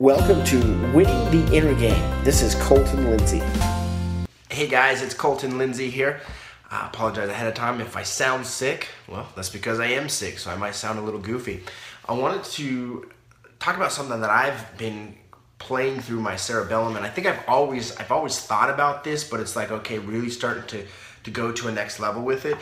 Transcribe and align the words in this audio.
Welcome 0.00 0.42
to 0.44 0.56
Winning 0.94 1.30
the 1.30 1.54
Inner 1.54 1.74
Game. 1.74 2.24
This 2.24 2.40
is 2.40 2.54
Colton 2.54 3.10
Lindsay. 3.10 3.42
Hey 4.48 4.66
guys, 4.66 5.02
it's 5.02 5.12
Colton 5.12 5.58
Lindsay 5.58 5.90
here. 5.90 6.22
I 6.70 6.86
apologize 6.86 7.28
ahead 7.28 7.48
of 7.48 7.52
time 7.52 7.82
if 7.82 7.98
I 7.98 8.02
sound 8.02 8.46
sick. 8.46 8.88
Well, 9.06 9.28
that's 9.36 9.50
because 9.50 9.78
I 9.78 9.88
am 9.88 10.08
sick, 10.08 10.38
so 10.38 10.50
I 10.50 10.56
might 10.56 10.74
sound 10.74 10.98
a 10.98 11.02
little 11.02 11.20
goofy. 11.20 11.64
I 12.08 12.14
wanted 12.14 12.44
to 12.44 13.10
talk 13.58 13.76
about 13.76 13.92
something 13.92 14.22
that 14.22 14.30
I've 14.30 14.78
been 14.78 15.16
playing 15.58 16.00
through 16.00 16.22
my 16.22 16.36
cerebellum, 16.36 16.96
and 16.96 17.04
I 17.04 17.10
think 17.10 17.26
I've 17.26 17.46
always 17.46 17.94
I've 17.98 18.10
always 18.10 18.40
thought 18.40 18.70
about 18.70 19.04
this, 19.04 19.22
but 19.22 19.38
it's 19.38 19.54
like 19.54 19.70
okay, 19.70 19.98
really 19.98 20.30
starting 20.30 20.64
to 20.68 20.86
to 21.24 21.30
go 21.30 21.52
to 21.52 21.68
a 21.68 21.72
next 21.72 22.00
level 22.00 22.22
with 22.22 22.46
it. 22.46 22.56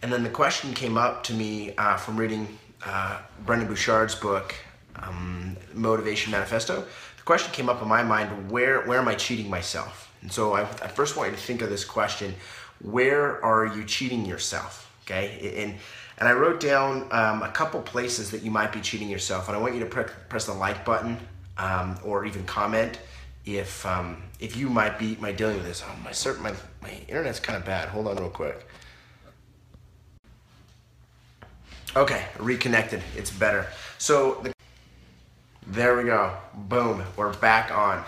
And 0.00 0.12
then 0.12 0.22
the 0.22 0.30
question 0.30 0.72
came 0.74 0.96
up 0.96 1.24
to 1.24 1.34
me 1.34 1.74
uh, 1.74 1.96
from 1.96 2.16
reading 2.16 2.56
uh, 2.86 3.18
Brendon 3.44 3.66
Burchard's 3.66 4.14
book, 4.14 4.54
um, 4.96 5.56
Motivation 5.72 6.32
Manifesto, 6.32 6.84
the 7.16 7.22
question 7.24 7.52
came 7.52 7.68
up 7.68 7.82
in 7.82 7.88
my 7.88 8.02
mind: 8.02 8.50
Where 8.50 8.82
where 8.82 8.98
am 8.98 9.08
I 9.08 9.14
cheating 9.14 9.50
myself? 9.50 10.12
And 10.22 10.32
so 10.32 10.54
I, 10.54 10.62
I 10.62 10.88
first 10.88 11.16
want 11.16 11.30
you 11.30 11.36
to 11.36 11.42
think 11.42 11.62
of 11.62 11.70
this 11.70 11.84
question: 11.84 12.34
Where 12.80 13.44
are 13.44 13.66
you 13.66 13.84
cheating 13.84 14.24
yourself? 14.24 14.90
Okay, 15.04 15.54
and 15.56 15.74
and 16.18 16.28
I 16.28 16.32
wrote 16.32 16.60
down 16.60 17.08
um, 17.10 17.42
a 17.42 17.50
couple 17.50 17.80
places 17.82 18.30
that 18.30 18.42
you 18.42 18.50
might 18.50 18.72
be 18.72 18.80
cheating 18.80 19.08
yourself, 19.08 19.48
and 19.48 19.56
I 19.56 19.60
want 19.60 19.74
you 19.74 19.80
to 19.80 19.86
pre- 19.86 20.04
press 20.28 20.46
the 20.46 20.54
like 20.54 20.84
button 20.84 21.18
um, 21.58 21.98
or 22.04 22.24
even 22.24 22.44
comment 22.44 22.98
if 23.44 23.84
um, 23.84 24.22
if 24.40 24.56
you 24.56 24.68
might 24.68 24.98
be 24.98 25.16
might 25.20 25.36
dealing 25.36 25.56
with 25.56 25.66
this. 25.66 25.82
Oh, 25.86 25.94
my 26.04 26.12
certain 26.12 26.42
my 26.42 26.54
my 26.82 26.90
internet's 27.08 27.40
kind 27.40 27.56
of 27.56 27.64
bad. 27.64 27.88
Hold 27.88 28.08
on 28.08 28.16
real 28.16 28.30
quick. 28.30 28.66
Okay, 31.96 32.24
reconnected. 32.38 33.02
It's 33.16 33.30
better. 33.30 33.66
So 33.98 34.40
the 34.42 34.53
there 35.74 35.96
we 35.96 36.04
go. 36.04 36.32
Boom. 36.54 37.02
We're 37.16 37.32
back 37.34 37.72
on. 37.72 38.04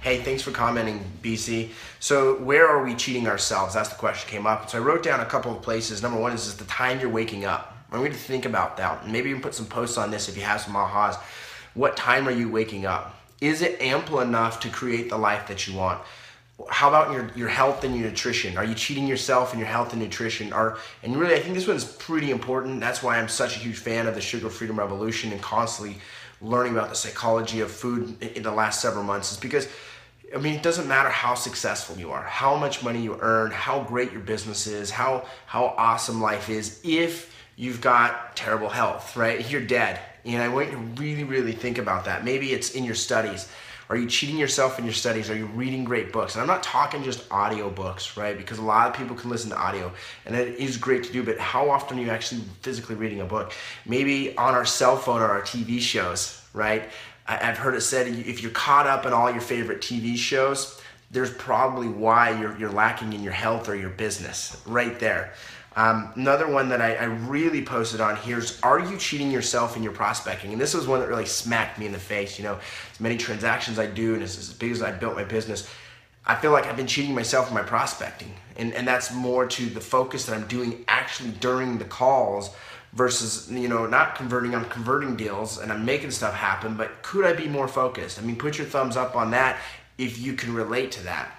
Hey, 0.00 0.22
thanks 0.22 0.42
for 0.42 0.52
commenting, 0.52 1.04
BC. 1.22 1.68
So, 1.98 2.36
where 2.38 2.66
are 2.66 2.82
we 2.82 2.94
cheating 2.94 3.28
ourselves? 3.28 3.74
That's 3.74 3.90
the 3.90 3.96
question 3.96 4.30
came 4.30 4.46
up. 4.46 4.70
So, 4.70 4.78
I 4.78 4.80
wrote 4.80 5.02
down 5.02 5.20
a 5.20 5.26
couple 5.26 5.54
of 5.54 5.60
places. 5.60 6.02
Number 6.02 6.18
one 6.18 6.32
is, 6.32 6.46
is 6.46 6.56
the 6.56 6.64
time 6.64 6.98
you're 6.98 7.10
waking 7.10 7.44
up. 7.44 7.76
I 7.92 7.98
want 7.98 8.12
you 8.12 8.16
to 8.16 8.24
think 8.24 8.46
about 8.46 8.78
that. 8.78 9.06
Maybe 9.06 9.28
even 9.28 9.42
put 9.42 9.54
some 9.54 9.66
posts 9.66 9.98
on 9.98 10.10
this 10.10 10.30
if 10.30 10.36
you 10.36 10.44
have 10.44 10.62
some 10.62 10.72
ahas. 10.72 11.16
What 11.74 11.94
time 11.94 12.26
are 12.26 12.32
you 12.32 12.48
waking 12.48 12.86
up? 12.86 13.14
Is 13.42 13.60
it 13.60 13.80
ample 13.82 14.20
enough 14.20 14.60
to 14.60 14.70
create 14.70 15.10
the 15.10 15.18
life 15.18 15.46
that 15.48 15.66
you 15.66 15.74
want? 15.74 16.00
How 16.68 16.88
about 16.88 17.12
your, 17.12 17.30
your 17.34 17.48
health 17.48 17.84
and 17.84 17.94
your 17.94 18.08
nutrition? 18.08 18.56
Are 18.56 18.64
you 18.64 18.74
cheating 18.74 19.06
yourself 19.06 19.52
in 19.52 19.58
your 19.58 19.68
health 19.68 19.92
and 19.92 20.00
nutrition? 20.00 20.52
Are 20.52 20.78
and 21.02 21.16
really, 21.16 21.34
I 21.34 21.40
think 21.40 21.54
this 21.54 21.66
one's 21.66 21.84
pretty 21.84 22.30
important. 22.30 22.80
That's 22.80 23.02
why 23.02 23.18
I'm 23.18 23.28
such 23.28 23.56
a 23.56 23.58
huge 23.58 23.78
fan 23.78 24.06
of 24.06 24.14
the 24.14 24.20
Sugar 24.20 24.48
Freedom 24.48 24.78
Revolution 24.78 25.32
and 25.32 25.40
constantly 25.42 25.96
learning 26.40 26.72
about 26.72 26.88
the 26.88 26.96
psychology 26.96 27.60
of 27.60 27.70
food 27.70 28.22
in 28.22 28.42
the 28.42 28.52
last 28.52 28.80
several 28.80 29.04
months 29.04 29.32
is 29.32 29.38
because 29.38 29.68
I 30.34 30.38
mean, 30.38 30.54
it 30.54 30.62
doesn't 30.62 30.86
matter 30.86 31.08
how 31.08 31.34
successful 31.34 31.98
you 31.98 32.12
are, 32.12 32.22
how 32.22 32.56
much 32.56 32.84
money 32.84 33.02
you 33.02 33.18
earn, 33.20 33.50
how 33.50 33.82
great 33.82 34.12
your 34.12 34.20
business 34.20 34.66
is, 34.66 34.90
how 34.90 35.26
how 35.46 35.74
awesome 35.76 36.20
life 36.20 36.48
is 36.48 36.80
if 36.84 37.34
you've 37.56 37.80
got 37.80 38.36
terrible 38.36 38.68
health, 38.68 39.16
right? 39.16 39.48
You're 39.50 39.60
dead. 39.60 40.00
And 40.24 40.42
I 40.42 40.48
want 40.48 40.70
you 40.70 40.76
to 40.76 41.02
really, 41.02 41.24
really 41.24 41.52
think 41.52 41.78
about 41.78 42.04
that. 42.04 42.24
Maybe 42.24 42.52
it's 42.52 42.72
in 42.72 42.84
your 42.84 42.94
studies. 42.94 43.48
Are 43.90 43.96
you 43.96 44.06
cheating 44.06 44.38
yourself 44.38 44.78
in 44.78 44.84
your 44.84 44.94
studies? 44.94 45.30
Are 45.30 45.36
you 45.36 45.46
reading 45.46 45.82
great 45.82 46.12
books? 46.12 46.34
And 46.34 46.40
I'm 46.40 46.46
not 46.46 46.62
talking 46.62 47.02
just 47.02 47.24
audio 47.32 47.68
books, 47.68 48.16
right? 48.16 48.38
Because 48.38 48.58
a 48.58 48.62
lot 48.62 48.86
of 48.86 48.94
people 48.94 49.16
can 49.16 49.28
listen 49.28 49.50
to 49.50 49.58
audio, 49.58 49.92
and 50.24 50.36
it 50.36 50.60
is 50.60 50.76
great 50.76 51.02
to 51.04 51.12
do, 51.12 51.24
but 51.24 51.38
how 51.38 51.68
often 51.68 51.98
are 51.98 52.02
you 52.02 52.10
actually 52.10 52.42
physically 52.62 52.94
reading 52.94 53.20
a 53.20 53.24
book? 53.24 53.52
Maybe 53.84 54.36
on 54.36 54.54
our 54.54 54.64
cell 54.64 54.96
phone 54.96 55.20
or 55.20 55.26
our 55.26 55.42
TV 55.42 55.80
shows, 55.80 56.40
right? 56.54 56.84
I've 57.26 57.58
heard 57.58 57.74
it 57.74 57.80
said 57.80 58.06
if 58.06 58.42
you're 58.42 58.52
caught 58.52 58.86
up 58.86 59.06
in 59.06 59.12
all 59.12 59.28
your 59.28 59.40
favorite 59.40 59.80
TV 59.80 60.16
shows, 60.16 60.80
there's 61.10 61.32
probably 61.32 61.88
why 61.88 62.40
you're, 62.40 62.56
you're 62.58 62.70
lacking 62.70 63.12
in 63.12 63.24
your 63.24 63.32
health 63.32 63.68
or 63.68 63.74
your 63.74 63.90
business 63.90 64.56
right 64.66 65.00
there. 65.00 65.32
Um, 65.76 66.12
another 66.16 66.48
one 66.48 66.68
that 66.70 66.80
I, 66.80 66.96
I, 66.96 67.04
really 67.04 67.62
posted 67.64 68.00
on 68.00 68.16
here 68.16 68.38
is 68.38 68.60
Are 68.60 68.80
you 68.80 68.98
cheating 68.98 69.30
yourself 69.30 69.76
in 69.76 69.84
your 69.84 69.92
prospecting? 69.92 70.52
And 70.52 70.60
this 70.60 70.74
was 70.74 70.88
one 70.88 70.98
that 70.98 71.08
really 71.08 71.26
smacked 71.26 71.78
me 71.78 71.86
in 71.86 71.92
the 71.92 71.98
face. 71.98 72.38
You 72.38 72.44
know, 72.44 72.58
as 72.92 73.00
many 73.00 73.16
transactions 73.16 73.78
I 73.78 73.86
do, 73.86 74.14
and 74.14 74.22
as, 74.22 74.36
as 74.36 74.52
big 74.52 74.72
as 74.72 74.82
I 74.82 74.90
built 74.90 75.14
my 75.14 75.22
business, 75.22 75.70
I 76.26 76.34
feel 76.34 76.50
like 76.50 76.66
I've 76.66 76.76
been 76.76 76.88
cheating 76.88 77.14
myself 77.14 77.48
in 77.48 77.54
my 77.54 77.62
prospecting. 77.62 78.32
And, 78.56 78.74
and 78.74 78.86
that's 78.86 79.12
more 79.12 79.46
to 79.46 79.66
the 79.66 79.80
focus 79.80 80.26
that 80.26 80.34
I'm 80.34 80.46
doing 80.48 80.84
actually 80.88 81.30
during 81.30 81.78
the 81.78 81.84
calls 81.84 82.50
versus, 82.92 83.50
you 83.50 83.68
know, 83.68 83.86
not 83.86 84.16
converting, 84.16 84.54
I'm 84.54 84.64
converting 84.66 85.16
deals 85.16 85.58
and 85.58 85.72
I'm 85.72 85.84
making 85.84 86.10
stuff 86.10 86.34
happen, 86.34 86.76
but 86.76 87.02
could 87.02 87.24
I 87.24 87.32
be 87.32 87.48
more 87.48 87.68
focused? 87.68 88.18
I 88.18 88.22
mean, 88.22 88.36
put 88.36 88.58
your 88.58 88.66
thumbs 88.66 88.96
up 88.96 89.14
on 89.14 89.30
that 89.30 89.58
if 89.98 90.18
you 90.18 90.34
can 90.34 90.52
relate 90.52 90.90
to 90.92 91.04
that. 91.04 91.30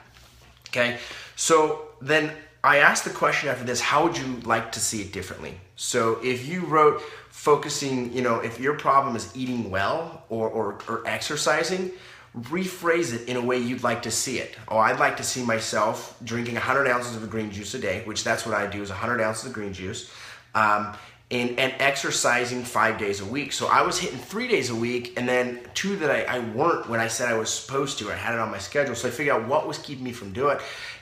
Okay, 0.69 0.99
so 1.35 1.89
then 2.01 2.31
I 2.63 2.77
asked 2.77 3.05
the 3.05 3.09
question 3.09 3.49
after 3.49 3.63
this, 3.63 3.81
how 3.81 4.03
would 4.03 4.17
you 4.17 4.39
like 4.43 4.71
to 4.73 4.79
see 4.79 5.01
it 5.01 5.11
differently? 5.11 5.59
So 5.75 6.19
if 6.23 6.47
you 6.47 6.61
wrote 6.61 7.01
focusing, 7.29 8.13
you 8.13 8.21
know, 8.21 8.39
if 8.39 8.59
your 8.59 8.75
problem 8.75 9.15
is 9.15 9.35
eating 9.35 9.71
well 9.71 10.25
or, 10.29 10.47
or, 10.47 10.79
or 10.87 11.01
exercising, 11.07 11.91
rephrase 12.37 13.13
it 13.13 13.27
in 13.27 13.35
a 13.35 13.41
way 13.41 13.57
you'd 13.57 13.83
like 13.83 14.03
to 14.03 14.11
see 14.11 14.37
it. 14.37 14.55
Oh, 14.67 14.77
I'd 14.77 14.99
like 14.99 15.17
to 15.17 15.23
see 15.23 15.43
myself 15.43 16.15
drinking 16.23 16.53
100 16.53 16.87
ounces 16.87 17.15
of 17.15 17.29
green 17.29 17.51
juice 17.51 17.73
a 17.73 17.79
day, 17.79 18.03
which 18.05 18.23
that's 18.23 18.45
what 18.45 18.55
I 18.55 18.67
do 18.67 18.81
is 18.81 18.89
100 18.89 19.21
ounces 19.21 19.47
of 19.47 19.53
green 19.53 19.73
juice. 19.73 20.11
Um, 20.53 20.95
and, 21.31 21.57
and 21.57 21.73
exercising 21.79 22.63
five 22.63 22.97
days 22.97 23.21
a 23.21 23.25
week. 23.25 23.53
So 23.53 23.67
I 23.67 23.83
was 23.83 23.97
hitting 23.97 24.19
three 24.19 24.49
days 24.49 24.69
a 24.69 24.75
week, 24.75 25.17
and 25.17 25.27
then 25.27 25.61
two 25.73 25.95
that 25.97 26.11
I, 26.11 26.23
I 26.23 26.39
weren't 26.39 26.89
when 26.89 26.99
I 26.99 27.07
said 27.07 27.29
I 27.29 27.37
was 27.37 27.49
supposed 27.49 27.99
to. 27.99 28.11
I 28.11 28.15
had 28.15 28.33
it 28.33 28.39
on 28.41 28.51
my 28.51 28.57
schedule. 28.57 28.95
So 28.95 29.07
I 29.07 29.11
figured 29.11 29.37
out 29.37 29.47
what 29.47 29.65
was 29.65 29.77
keeping 29.77 30.03
me 30.03 30.11
from 30.11 30.33
doing 30.33 30.57
it. 30.57 30.61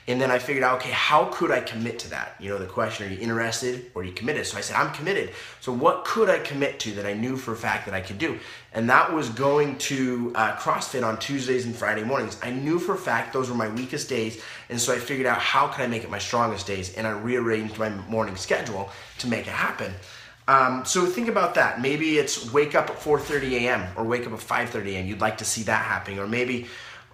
And 0.09 0.19
then 0.19 0.31
I 0.31 0.39
figured 0.39 0.63
out, 0.63 0.79
okay, 0.79 0.89
how 0.89 1.25
could 1.25 1.51
I 1.51 1.59
commit 1.59 1.99
to 1.99 2.09
that? 2.09 2.33
You 2.39 2.49
know, 2.49 2.57
the 2.57 2.65
question, 2.65 3.05
are 3.05 3.13
you 3.13 3.19
interested 3.19 3.91
or 3.93 4.01
are 4.01 4.05
you 4.05 4.11
committed? 4.11 4.47
So 4.47 4.57
I 4.57 4.61
said, 4.61 4.75
I'm 4.75 4.91
committed. 4.91 5.29
So 5.61 5.71
what 5.71 6.03
could 6.03 6.31
I 6.31 6.39
commit 6.39 6.79
to 6.79 6.91
that 6.93 7.05
I 7.05 7.13
knew 7.13 7.37
for 7.37 7.53
a 7.53 7.55
fact 7.55 7.85
that 7.85 7.93
I 7.93 8.01
could 8.01 8.17
do? 8.17 8.39
And 8.73 8.89
that 8.89 9.13
was 9.13 9.29
going 9.29 9.77
to 9.77 10.31
uh, 10.33 10.55
CrossFit 10.55 11.05
on 11.05 11.19
Tuesdays 11.19 11.65
and 11.67 11.75
Friday 11.75 12.03
mornings. 12.03 12.39
I 12.41 12.49
knew 12.49 12.79
for 12.79 12.95
a 12.95 12.97
fact 12.97 13.33
those 13.33 13.51
were 13.51 13.55
my 13.55 13.69
weakest 13.69 14.09
days. 14.09 14.41
And 14.69 14.81
so 14.81 14.91
I 14.93 14.97
figured 14.97 15.27
out 15.27 15.37
how 15.37 15.67
can 15.67 15.83
I 15.83 15.87
make 15.87 16.03
it 16.03 16.09
my 16.09 16.17
strongest 16.17 16.65
days? 16.65 16.95
And 16.95 17.05
I 17.05 17.11
rearranged 17.11 17.77
my 17.77 17.89
morning 17.89 18.35
schedule 18.35 18.89
to 19.19 19.27
make 19.27 19.45
it 19.45 19.53
happen. 19.53 19.93
Um, 20.47 20.85
so 20.85 21.05
think 21.05 21.27
about 21.27 21.53
that. 21.53 21.79
Maybe 21.79 22.17
it's 22.17 22.51
wake 22.51 22.73
up 22.73 22.89
at 22.89 22.99
4:30 22.99 23.51
a.m. 23.61 23.87
or 23.95 24.03
wake 24.03 24.25
up 24.25 24.33
at 24.33 24.39
5:30 24.39 24.93
a.m. 24.93 25.05
You'd 25.05 25.21
like 25.21 25.37
to 25.37 25.45
see 25.45 25.61
that 25.63 25.85
happening, 25.85 26.17
or 26.17 26.25
maybe 26.25 26.65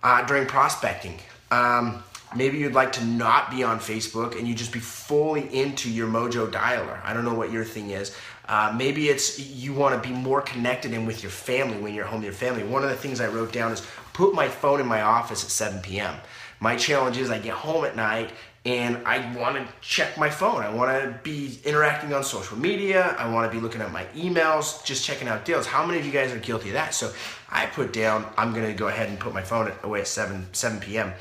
uh, 0.01 0.25
during 0.25 0.47
prospecting. 0.47 1.19
Um, 1.51 2.01
maybe 2.35 2.57
you'd 2.57 2.73
like 2.73 2.93
to 2.93 3.05
not 3.05 3.51
be 3.51 3.63
on 3.63 3.79
Facebook 3.79 4.37
and 4.37 4.47
you 4.47 4.55
just 4.55 4.71
be 4.71 4.79
fully 4.79 5.53
into 5.53 5.89
your 5.89 6.07
Mojo 6.07 6.49
dialer. 6.49 7.03
I 7.03 7.13
don't 7.13 7.25
know 7.25 7.33
what 7.33 7.51
your 7.51 7.65
thing 7.65 7.91
is. 7.91 8.15
Uh, 8.47 8.73
maybe 8.77 9.09
it's 9.09 9.39
you 9.39 9.73
want 9.73 10.01
to 10.01 10.07
be 10.07 10.13
more 10.13 10.41
connected 10.41 10.93
in 10.93 11.05
with 11.05 11.23
your 11.23 11.31
family 11.31 11.77
when 11.77 11.93
you're 11.93 12.05
home 12.05 12.19
with 12.19 12.25
your 12.25 12.33
family. 12.33 12.63
One 12.63 12.83
of 12.83 12.89
the 12.89 12.95
things 12.95 13.19
I 13.19 13.27
wrote 13.27 13.51
down 13.51 13.71
is 13.71 13.85
put 14.13 14.33
my 14.33 14.47
phone 14.47 14.79
in 14.79 14.87
my 14.87 15.01
office 15.01 15.43
at 15.43 15.49
7 15.49 15.81
p.m. 15.81 16.15
My 16.59 16.75
challenge 16.75 17.17
is 17.17 17.29
I 17.29 17.39
get 17.39 17.53
home 17.53 17.85
at 17.85 17.95
night 17.95 18.31
and 18.65 18.97
I 19.05 19.35
want 19.37 19.55
to 19.57 19.67
check 19.81 20.17
my 20.17 20.29
phone. 20.29 20.61
I 20.63 20.73
want 20.73 20.89
to 20.89 21.19
be 21.21 21.59
interacting 21.63 22.13
on 22.13 22.23
social 22.23 22.57
media. 22.57 23.15
I 23.19 23.31
want 23.31 23.49
to 23.49 23.55
be 23.55 23.61
looking 23.61 23.81
at 23.81 23.91
my 23.91 24.05
emails, 24.15 24.83
just 24.83 25.05
checking 25.05 25.27
out 25.27 25.45
deals. 25.45 25.67
How 25.67 25.85
many 25.85 25.99
of 25.99 26.05
you 26.05 26.11
guys 26.11 26.31
are 26.31 26.39
guilty 26.39 26.69
of 26.69 26.73
that? 26.73 26.95
So 26.95 27.13
I 27.49 27.67
put 27.67 27.93
down, 27.93 28.25
I'm 28.37 28.53
going 28.53 28.65
to 28.65 28.73
go 28.73 28.87
ahead 28.87 29.07
and 29.09 29.19
put 29.19 29.33
my 29.33 29.43
phone 29.43 29.71
away 29.83 30.01
at 30.01 30.07
7, 30.07 30.47
7 30.51 30.79
p.m. 30.79 31.13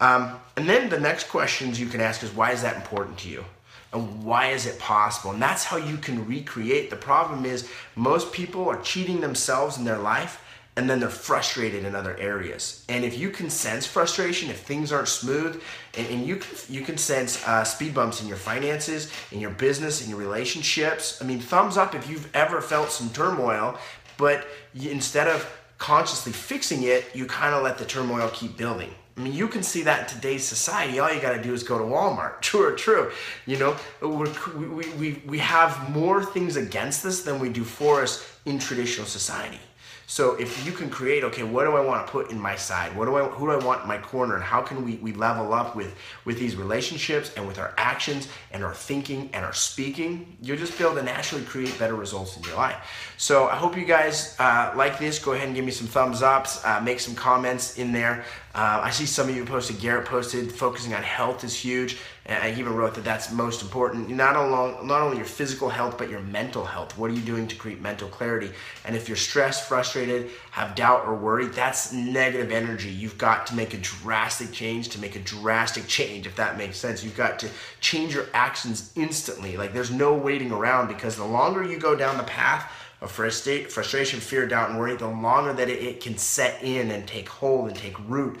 Um, 0.00 0.38
and 0.56 0.68
then 0.68 0.88
the 0.88 1.00
next 1.00 1.28
questions 1.28 1.80
you 1.80 1.86
can 1.86 2.00
ask 2.00 2.22
is 2.22 2.30
why 2.30 2.52
is 2.52 2.62
that 2.62 2.76
important 2.76 3.18
to 3.18 3.28
you? 3.28 3.44
And 3.92 4.24
why 4.24 4.48
is 4.48 4.66
it 4.66 4.78
possible? 4.78 5.30
And 5.30 5.40
that's 5.40 5.64
how 5.64 5.76
you 5.76 5.96
can 5.96 6.26
recreate. 6.26 6.90
The 6.90 6.96
problem 6.96 7.44
is 7.44 7.70
most 7.94 8.32
people 8.32 8.68
are 8.68 8.80
cheating 8.82 9.20
themselves 9.20 9.78
in 9.78 9.84
their 9.84 9.98
life 9.98 10.42
and 10.76 10.90
then 10.90 11.00
they're 11.00 11.08
frustrated 11.08 11.86
in 11.86 11.94
other 11.94 12.14
areas. 12.18 12.84
And 12.90 13.02
if 13.02 13.18
you 13.18 13.30
can 13.30 13.48
sense 13.48 13.86
frustration, 13.86 14.50
if 14.50 14.60
things 14.60 14.92
aren't 14.92 15.08
smooth, 15.08 15.62
and, 15.96 16.06
and 16.08 16.26
you 16.26 16.36
can 16.36 16.50
you 16.68 16.82
can 16.82 16.98
sense 16.98 17.42
uh, 17.48 17.64
speed 17.64 17.94
bumps 17.94 18.20
in 18.20 18.28
your 18.28 18.36
finances, 18.36 19.10
in 19.32 19.40
your 19.40 19.52
business, 19.52 20.04
in 20.04 20.10
your 20.10 20.18
relationships. 20.18 21.18
I 21.22 21.24
mean, 21.24 21.40
thumbs 21.40 21.78
up 21.78 21.94
if 21.94 22.10
you've 22.10 22.28
ever 22.36 22.60
felt 22.60 22.90
some 22.90 23.08
turmoil, 23.10 23.78
but 24.18 24.46
you, 24.74 24.90
instead 24.90 25.28
of 25.28 25.50
consciously 25.78 26.32
fixing 26.32 26.82
it, 26.82 27.06
you 27.14 27.24
kind 27.24 27.54
of 27.54 27.62
let 27.62 27.78
the 27.78 27.86
turmoil 27.86 28.28
keep 28.34 28.58
building. 28.58 28.90
I 29.16 29.22
mean, 29.22 29.32
you 29.32 29.48
can 29.48 29.62
see 29.62 29.82
that 29.82 30.00
in 30.02 30.14
today's 30.16 30.44
society. 30.44 30.98
All 30.98 31.12
you 31.12 31.20
got 31.20 31.32
to 31.32 31.42
do 31.42 31.54
is 31.54 31.62
go 31.62 31.78
to 31.78 31.84
Walmart. 31.84 32.40
True 32.42 32.66
or 32.66 32.72
true? 32.72 33.10
You 33.46 33.58
know, 33.58 33.76
we 34.02 34.90
we, 34.90 35.22
we 35.26 35.38
have 35.38 35.90
more 35.90 36.24
things 36.24 36.56
against 36.56 37.04
us 37.06 37.22
than 37.22 37.38
we 37.38 37.48
do 37.48 37.64
for 37.64 38.02
us 38.02 38.28
in 38.44 38.58
traditional 38.58 39.06
society. 39.06 39.60
So 40.08 40.34
if 40.36 40.64
you 40.64 40.70
can 40.70 40.88
create, 40.88 41.24
okay, 41.24 41.42
what 41.42 41.64
do 41.64 41.76
I 41.76 41.80
want 41.80 42.06
to 42.06 42.12
put 42.12 42.30
in 42.30 42.38
my 42.38 42.54
side? 42.54 42.96
What 42.96 43.06
do 43.06 43.16
I, 43.16 43.24
who 43.24 43.46
do 43.46 43.52
I 43.52 43.64
want 43.64 43.82
in 43.82 43.88
my 43.88 43.98
corner? 43.98 44.36
And 44.36 44.44
how 44.44 44.62
can 44.62 44.84
we, 44.84 44.96
we 44.96 45.12
level 45.12 45.52
up 45.52 45.74
with, 45.74 45.96
with 46.24 46.38
these 46.38 46.54
relationships 46.54 47.32
and 47.36 47.46
with 47.46 47.58
our 47.58 47.74
actions 47.76 48.28
and 48.52 48.62
our 48.62 48.72
thinking 48.72 49.30
and 49.32 49.44
our 49.44 49.52
speaking? 49.52 50.36
You'll 50.40 50.58
just 50.58 50.78
be 50.78 50.84
able 50.84 50.94
to 50.94 51.02
naturally 51.02 51.44
create 51.44 51.76
better 51.76 51.96
results 51.96 52.36
in 52.36 52.44
your 52.44 52.54
life. 52.54 52.76
So 53.16 53.48
I 53.48 53.56
hope 53.56 53.76
you 53.76 53.84
guys 53.84 54.36
uh, 54.38 54.72
like 54.76 55.00
this. 55.00 55.18
Go 55.18 55.32
ahead 55.32 55.48
and 55.48 55.56
give 55.56 55.64
me 55.64 55.72
some 55.72 55.88
thumbs 55.88 56.22
ups, 56.22 56.64
uh, 56.64 56.80
make 56.80 57.00
some 57.00 57.16
comments 57.16 57.76
in 57.76 57.90
there. 57.90 58.24
Uh, 58.54 58.80
I 58.84 58.90
see 58.90 59.06
some 59.06 59.28
of 59.28 59.36
you 59.36 59.44
posted, 59.44 59.80
Garrett 59.80 60.06
posted, 60.06 60.50
focusing 60.52 60.94
on 60.94 61.02
health 61.02 61.44
is 61.44 61.54
huge. 61.54 61.98
And 62.28 62.42
I 62.42 62.58
even 62.58 62.74
wrote 62.74 62.94
that 62.96 63.04
that's 63.04 63.30
most 63.30 63.62
important. 63.62 64.08
Not 64.08 64.34
only, 64.34 64.84
not 64.84 65.00
only 65.00 65.16
your 65.16 65.26
physical 65.26 65.68
health, 65.68 65.96
but 65.96 66.10
your 66.10 66.20
mental 66.20 66.64
health. 66.64 66.98
What 66.98 67.08
are 67.12 67.14
you 67.14 67.20
doing 67.20 67.46
to 67.46 67.54
create 67.54 67.80
mental 67.80 68.08
clarity? 68.08 68.50
And 68.84 68.96
if 68.96 69.08
you're 69.08 69.16
stressed, 69.16 69.68
frustrated, 69.68 70.30
have 70.50 70.74
doubt 70.74 71.06
or 71.06 71.14
worry, 71.14 71.46
that's 71.46 71.92
negative 71.92 72.50
energy. 72.50 72.88
You've 72.88 73.16
got 73.16 73.46
to 73.46 73.54
make 73.54 73.74
a 73.74 73.78
drastic 73.78 74.50
change 74.50 74.88
to 74.90 75.00
make 75.00 75.14
a 75.14 75.20
drastic 75.20 75.86
change, 75.86 76.26
if 76.26 76.34
that 76.34 76.58
makes 76.58 76.78
sense. 76.78 77.04
You've 77.04 77.16
got 77.16 77.38
to 77.38 77.48
change 77.80 78.12
your 78.12 78.26
actions 78.34 78.90
instantly. 78.96 79.56
Like 79.56 79.72
there's 79.72 79.92
no 79.92 80.12
waiting 80.12 80.50
around 80.50 80.88
because 80.88 81.14
the 81.14 81.24
longer 81.24 81.62
you 81.62 81.78
go 81.78 81.94
down 81.94 82.16
the 82.16 82.24
path, 82.24 82.72
of 83.02 83.10
frustration, 83.10 84.20
fear, 84.20 84.46
doubt, 84.46 84.70
and 84.70 84.78
worry, 84.78 84.96
the 84.96 85.06
longer 85.06 85.52
that 85.52 85.68
it 85.68 86.00
can 86.00 86.16
set 86.16 86.62
in 86.62 86.90
and 86.90 87.06
take 87.06 87.28
hold 87.28 87.68
and 87.68 87.76
take 87.76 87.94
root 88.08 88.40